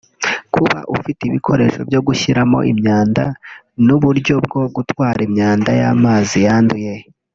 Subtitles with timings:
[0.53, 3.23] kuba ufite ibikoresho byo gushyiramo imyanda
[3.85, 6.93] n’ uburyo bwo gutwara imyanda y’ amazi yanduye